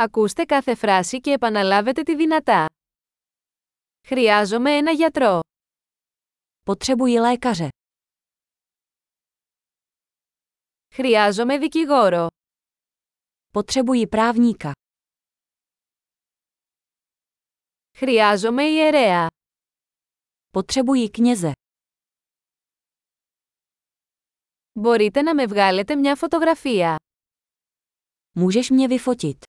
[0.00, 2.66] Ακούστε κάθε φράση και επαναλάβετε τη δυνατά.
[4.06, 5.40] Χρειάζομαι ένα γιατρό.
[6.62, 7.68] Potřebuji lékaře.
[10.94, 12.26] Χρειάζομαι δικηγόρο.
[13.52, 14.72] Potřebuji právníka.
[17.96, 19.26] Χρειάζομαι ιερέα.
[20.50, 21.52] Potřebuji kněze.
[24.72, 26.96] Μπορείτε να με βγάλετε μια φωτογραφία.
[28.34, 29.44] Můžeš mě vyfotit.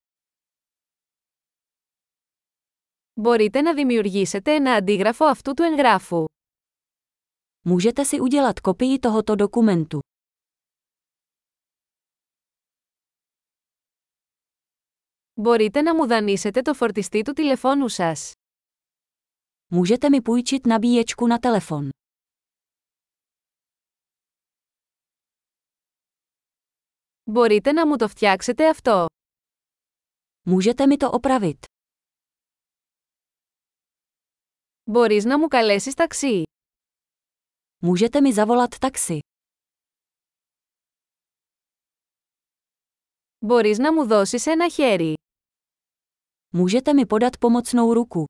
[3.18, 6.24] Μπορείτε να δημιουργήσετε ένα αντίγραφο αυτού του εγγράφου.
[7.68, 9.98] Můžete si udělat kopii tohoto dokumentu.
[15.40, 18.32] Μπορείτε να μου δανείσετε το φορτιστή του τηλεφώνου σας.
[19.72, 21.88] Můžete mi půjčit nabíječku na telefon.
[27.30, 29.06] Μπορείτε να μου το φτιάξετε αυτό.
[30.46, 31.67] Můžete mi to opravit.
[34.88, 36.42] Μπορείς να μου καλέσεις ταξί.
[37.82, 39.18] Můžete mi zavolat taxi.
[43.38, 45.14] Μπορείς να μου δώσεις ένα χέρι.
[46.56, 48.24] Můžete mi podat pomocnou ruku.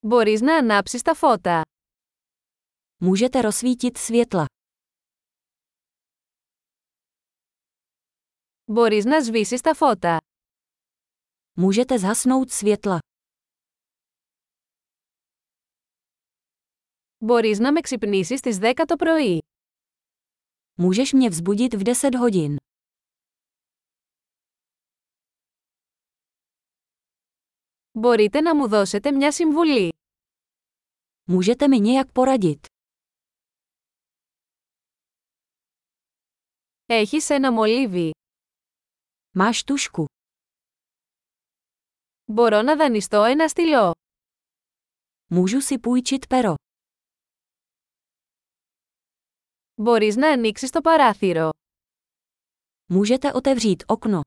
[0.00, 1.62] Μπορείς να ανάψεις τα φώτα.
[3.04, 4.44] Můžete rozsvítit světla.
[8.64, 10.18] Μπορείς να σβήσεις τα φώτα.
[11.58, 12.98] Můžete zhasnout světla.
[17.18, 19.38] Μπορείς να με ξυπνήσεις στις 10 το πρωί.
[20.78, 22.56] Můžeš mě vzbudit v 10 hodin.
[27.92, 29.88] Μπορείτε να μου δώσετε μια συμβουλή.
[31.28, 32.66] Můžete mi nějak poradit.
[36.86, 38.10] Έχεις ένα μολύβι.
[39.36, 40.04] Máš tušku.
[42.28, 43.92] Μπορώ να δανειστώ ένα στυλό.
[45.30, 46.54] Můžu si půjčit pero.
[49.74, 51.50] Μπορείς να ανοίξεις το παράθυρο.
[52.92, 54.20] Můžete otevřít okno.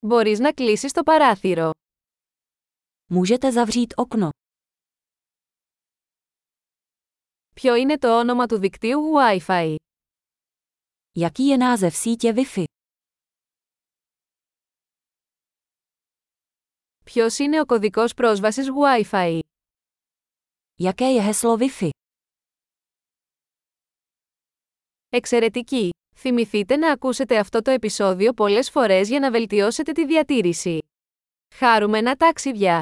[0.00, 1.70] Μπορείς να κλείσεις το παράθυρο.
[3.10, 4.28] Můžete zavřít okno.
[7.54, 9.74] Ποιο είναι το όνομα του δικτύου Wi-Fi?
[11.16, 12.64] Jaký je název sítě Wi-Fi?
[17.17, 19.39] Ποιος είναι ο κωδικός πρόσβασης Wi-Fi?
[20.83, 21.89] Jaké je heslo Wi-Fi?
[25.09, 25.89] Εξαιρετική!
[26.15, 30.79] Θυμηθείτε να ακούσετε αυτό το επεισόδιο πολλές φορές για να βελτιώσετε τη διατήρηση.
[31.55, 32.79] Χάρουμενα ταξίδια!